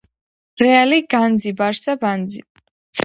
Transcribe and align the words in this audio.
რეალი 0.61 0.99
განძი 1.15 1.53
ბარსა 1.61 1.95
ბანძი 2.07 2.43